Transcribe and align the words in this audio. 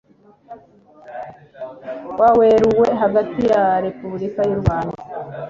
wa 2.19 2.29
werurwe 2.39 2.87
hagati 3.01 3.41
ya 3.51 3.63
repubulika 3.85 4.39
y 4.49 4.51
u 4.59 4.59